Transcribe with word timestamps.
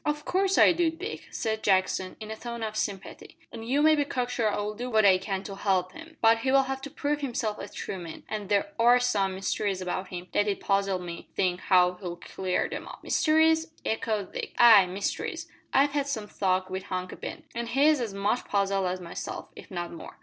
"Of 0.03 0.25
course 0.25 0.57
I 0.57 0.71
do, 0.71 0.89
Dick," 0.89 1.27
said 1.29 1.61
Jackson, 1.61 2.15
in 2.19 2.31
a 2.31 2.35
tone 2.35 2.63
of 2.63 2.75
sympathy; 2.75 3.37
"an' 3.51 3.61
you 3.61 3.83
may 3.83 3.95
be 3.95 4.03
cock 4.03 4.31
sure 4.31 4.51
I'll 4.51 4.73
do 4.73 4.89
what 4.89 5.05
I 5.05 5.19
can 5.19 5.43
to 5.43 5.53
help 5.55 5.95
'im. 5.95 6.17
But 6.21 6.39
he'll 6.39 6.63
have 6.63 6.81
to 6.81 6.89
prove 6.89 7.21
himself 7.21 7.59
a 7.59 7.67
true 7.67 7.99
man, 7.99 8.23
an' 8.27 8.47
there 8.47 8.73
are 8.79 8.99
some 8.99 9.35
mysteries 9.35 9.79
about 9.79 10.07
him 10.07 10.27
that 10.31 10.47
it 10.47 10.59
puzzles 10.59 11.03
me 11.03 11.21
to 11.21 11.33
think 11.35 11.59
how 11.59 11.99
he'll 12.01 12.15
clear 12.15 12.67
'em 12.71 12.87
up." 12.87 13.03
"Mysteries?" 13.03 13.67
echoed 13.85 14.33
Dick. 14.33 14.55
"Ay, 14.57 14.87
mysteries. 14.87 15.47
I've 15.71 15.91
had 15.91 16.07
some 16.07 16.27
talk 16.27 16.71
wi' 16.71 16.79
Hunky 16.79 17.17
Ben, 17.17 17.43
an' 17.53 17.67
he's 17.67 18.01
as 18.01 18.11
much 18.11 18.45
puzzled 18.45 18.87
as 18.87 18.99
myself, 18.99 19.49
if 19.55 19.69
not 19.69 19.91
more." 19.91 20.17